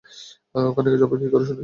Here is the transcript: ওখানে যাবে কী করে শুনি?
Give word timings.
ওখানে 0.61 0.89
যাবে 0.93 1.15
কী 1.21 1.27
করে 1.33 1.45
শুনি? 1.45 1.59